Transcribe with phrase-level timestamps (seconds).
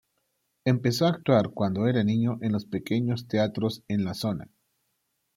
[0.65, 4.49] Empezó a actuar cuando era niño en los pequeños teatros en la zona.